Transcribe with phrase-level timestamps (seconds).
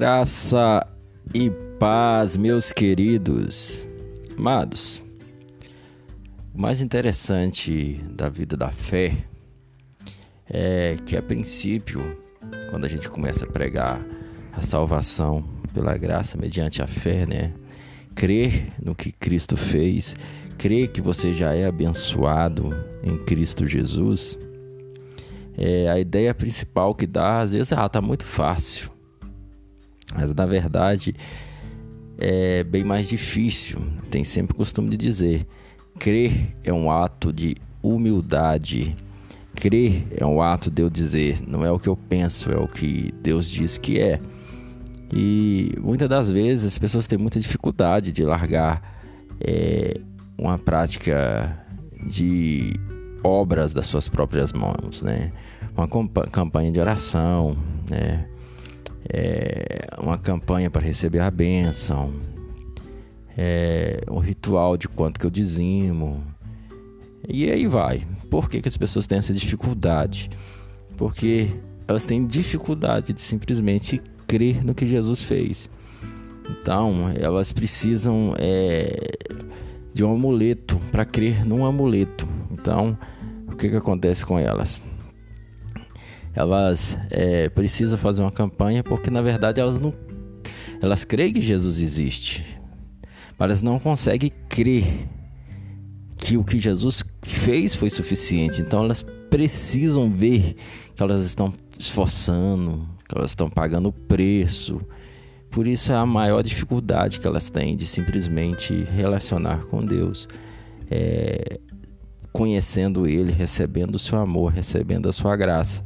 [0.00, 0.86] Graça
[1.34, 3.86] e paz, meus queridos.
[4.34, 5.04] Amados,
[6.54, 9.14] o mais interessante da vida da fé
[10.48, 12.00] é que, a princípio,
[12.70, 14.00] quando a gente começa a pregar
[14.54, 15.44] a salvação
[15.74, 17.52] pela graça mediante a fé, né?
[18.14, 20.16] Crer no que Cristo fez,
[20.56, 22.70] crer que você já é abençoado
[23.02, 24.38] em Cristo Jesus.
[25.58, 28.98] É, a ideia principal que dá, às vezes, ah, tá muito fácil.
[30.14, 31.14] Mas na verdade
[32.18, 33.78] é bem mais difícil.
[34.10, 35.46] Tem sempre o costume de dizer:
[35.98, 38.96] crer é um ato de humildade.
[39.54, 42.68] Crer é um ato de eu dizer, não é o que eu penso, é o
[42.68, 44.20] que Deus diz que é.
[45.12, 48.80] E muitas das vezes as pessoas têm muita dificuldade de largar
[49.40, 50.00] é,
[50.38, 51.58] uma prática
[52.06, 52.72] de
[53.24, 55.32] obras das suas próprias mãos, né?
[55.76, 55.88] Uma
[56.30, 57.56] campanha de oração,
[57.88, 58.26] né?
[59.12, 62.12] É uma campanha para receber a bênção,
[63.36, 66.24] é um ritual de quanto que eu dizimo,
[67.28, 68.06] e aí vai.
[68.28, 70.30] Por que, que as pessoas têm essa dificuldade?
[70.96, 71.48] Porque
[71.86, 75.68] elas têm dificuldade de simplesmente crer no que Jesus fez.
[76.48, 79.16] Então, elas precisam é,
[79.92, 82.28] de um amuleto para crer num amuleto.
[82.50, 82.96] Então,
[83.48, 84.80] o que, que acontece com elas?
[86.34, 89.92] Elas é, precisam fazer uma campanha porque, na verdade, elas não
[90.82, 92.44] elas creem que Jesus existe,
[93.38, 94.86] mas elas não conseguem crer
[96.16, 98.62] que o que Jesus fez foi suficiente.
[98.62, 100.56] Então, elas precisam ver
[100.94, 104.80] que elas estão esforçando, que elas estão pagando o preço.
[105.50, 110.28] Por isso é a maior dificuldade que elas têm de simplesmente relacionar com Deus,
[110.90, 111.60] é,
[112.32, 115.82] conhecendo Ele, recebendo o seu amor, recebendo a sua graça.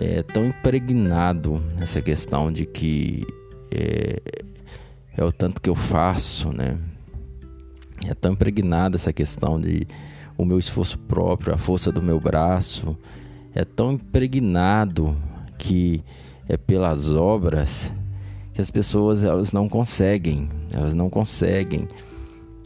[0.00, 3.26] É tão impregnado nessa questão de que
[3.70, 4.20] é,
[5.16, 6.78] é o tanto que eu faço, né?
[8.08, 9.86] É tão impregnada essa questão de
[10.38, 12.96] o meu esforço próprio, a força do meu braço,
[13.54, 15.14] é tão impregnado
[15.58, 16.02] que
[16.48, 17.92] é pelas obras
[18.54, 21.86] que as pessoas elas não conseguem, elas não conseguem,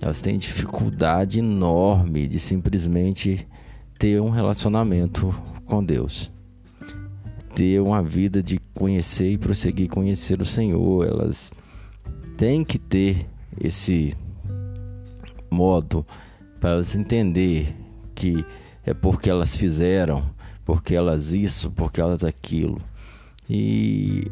[0.00, 3.46] elas têm dificuldade enorme de simplesmente
[3.98, 5.34] ter um relacionamento
[5.64, 6.30] com Deus,
[7.54, 11.52] ter uma vida de conhecer e prosseguir conhecer o Senhor, elas
[12.36, 13.26] têm que ter
[13.60, 14.16] esse
[15.50, 16.04] modo
[16.60, 17.74] para elas entender
[18.14, 18.44] que
[18.84, 20.28] é porque elas fizeram,
[20.64, 22.80] porque elas isso, porque elas aquilo.
[23.48, 24.24] E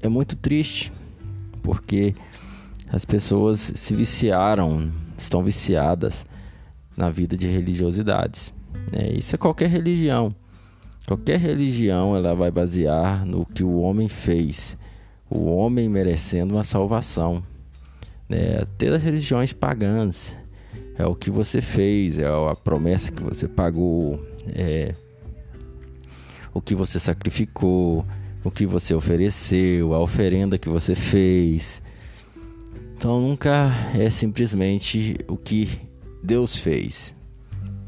[0.00, 0.92] é muito triste,
[1.62, 2.14] porque
[2.90, 6.26] as pessoas se viciaram, estão viciadas
[6.96, 8.52] na vida de religiosidades.
[8.92, 10.34] É, isso é qualquer religião.
[11.06, 14.76] Qualquer religião ela vai basear no que o homem fez,
[15.28, 17.42] o homem merecendo uma salvação.
[18.30, 20.36] É, até as religiões pagãs
[20.96, 24.94] é o que você fez, é a promessa que você pagou, é
[26.54, 28.06] o que você sacrificou,
[28.44, 31.82] o que você ofereceu, a oferenda que você fez.
[32.96, 35.68] Então nunca é simplesmente o que
[36.22, 37.14] Deus fez.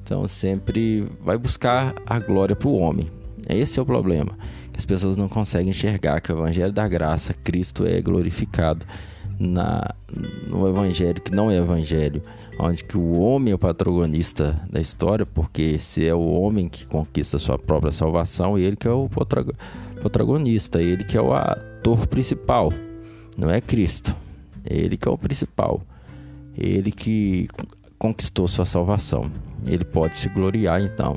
[0.04, 3.10] Então sempre vai buscar a glória para o homem.
[3.48, 4.37] Esse é o problema.
[4.76, 8.84] As pessoas não conseguem enxergar que o Evangelho da Graça, Cristo é glorificado
[9.38, 9.94] na,
[10.47, 12.20] no Evangelho que não é Evangelho,
[12.59, 16.87] onde que o homem é o protagonista da história, porque se é o homem que
[16.87, 22.06] conquista a sua própria salvação, ele que é o protagonista, ele que é o ator
[22.06, 22.70] principal,
[23.38, 24.14] não é Cristo,
[24.69, 25.81] ele que é o principal,
[26.56, 27.48] ele que
[28.04, 29.31] conquistou sua salvação,
[29.66, 31.16] ele pode se gloriar então.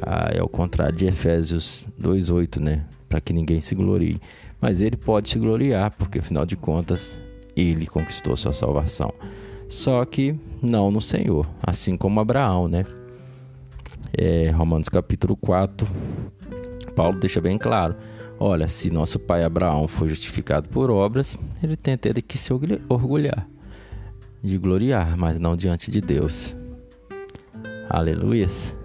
[0.00, 2.86] Ah, é o contrário de Efésios 2:8, né?
[3.10, 4.18] Para que ninguém se glorie.
[4.58, 7.20] Mas ele pode se gloriar, porque afinal de contas,
[7.54, 9.12] ele conquistou sua salvação.
[9.68, 12.86] Só que não no Senhor, assim como Abraão, né?
[14.16, 15.86] É, Romanos capítulo 4,
[16.96, 17.96] Paulo deixa bem claro:
[18.40, 22.50] olha, se nosso pai Abraão foi justificado por obras, ele tem até de que se
[22.50, 23.46] orgulhar,
[24.42, 26.56] de gloriar, mas não diante de Deus.
[27.88, 28.76] Aleluias.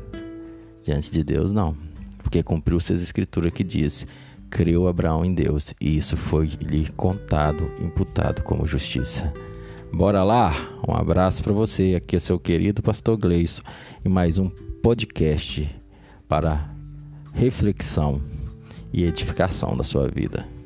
[0.83, 1.75] Diante de Deus, não,
[2.19, 4.05] porque cumpriu-se as escrituras que diz:
[4.49, 9.33] creu Abraão em Deus, e isso foi-lhe contado, imputado como justiça.
[9.91, 10.53] Bora lá?
[10.87, 11.95] Um abraço para você.
[11.95, 13.63] Aqui é seu querido pastor Gleison
[14.03, 14.49] e mais um
[14.81, 15.69] podcast
[16.27, 16.69] para
[17.33, 18.21] reflexão
[18.93, 20.56] e edificação da sua vida.